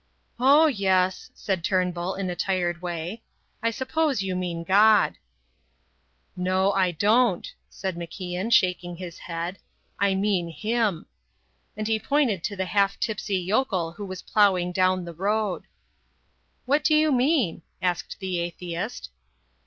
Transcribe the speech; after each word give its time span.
"Oh, 0.39 0.65
yes," 0.65 1.29
said 1.35 1.63
Turnbull 1.63 2.15
in 2.15 2.27
a 2.31 2.35
tired 2.35 2.81
way, 2.81 3.21
"I 3.61 3.69
suppose 3.69 4.23
you 4.23 4.35
mean 4.35 4.63
God." 4.63 5.19
"No, 6.35 6.71
I 6.71 6.89
don't," 6.89 7.47
said 7.69 7.95
MacIan, 7.95 8.51
shaking 8.51 8.95
his 8.95 9.19
head. 9.19 9.59
"I 9.99 10.15
mean 10.15 10.47
him." 10.49 11.05
And 11.77 11.87
he 11.87 11.99
pointed 11.99 12.43
to 12.45 12.55
the 12.55 12.65
half 12.65 12.99
tipsy 12.99 13.37
yokel 13.37 13.91
who 13.91 14.05
was 14.07 14.23
ploughing 14.23 14.71
down 14.71 15.05
the 15.05 15.13
road. 15.13 15.65
"What 16.65 16.83
do 16.83 16.95
you 16.95 17.11
mean?" 17.11 17.61
asked 17.79 18.17
the 18.19 18.39
atheist. 18.39 19.11